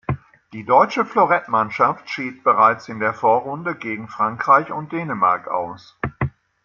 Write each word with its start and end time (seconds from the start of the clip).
Die 0.53 0.65
deutsche 0.65 1.05
Florettmannschaft 1.05 2.09
schied 2.09 2.43
bereits 2.43 2.89
in 2.89 2.99
der 2.99 3.13
Vorrunde 3.13 3.75
gegen 3.75 4.07
Frankreich 4.07 4.71
und 4.71 4.91
Dänemark 4.91 5.47
aus. 5.47 5.95